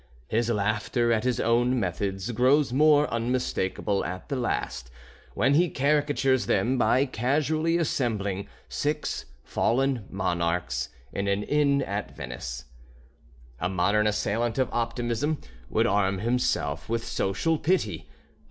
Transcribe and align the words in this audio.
His 0.29 0.49
laughter 0.49 1.13
at 1.13 1.25
his 1.25 1.39
own 1.39 1.79
methods 1.79 2.31
grows 2.31 2.73
more 2.73 3.07
unmistakable 3.13 4.03
at 4.03 4.29
the 4.29 4.35
last, 4.35 4.89
when 5.35 5.53
he 5.53 5.69
caricatures 5.69 6.47
them 6.47 6.75
by 6.79 7.05
casually 7.05 7.77
assembling 7.77 8.47
six 8.67 9.25
fallen 9.43 10.07
monarchs 10.09 10.89
in 11.13 11.27
an 11.27 11.43
inn 11.43 11.83
at 11.83 12.15
Venice. 12.17 12.65
A 13.59 13.69
modern 13.69 14.07
assailant 14.07 14.57
of 14.57 14.69
optimism 14.73 15.37
would 15.69 15.85
arm 15.85 16.17
himself 16.17 16.89
with 16.89 17.05
social 17.05 17.59
pity. 17.59 18.09